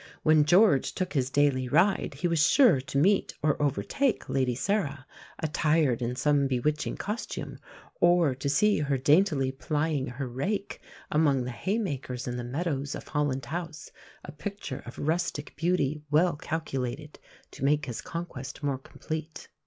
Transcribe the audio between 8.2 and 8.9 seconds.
to see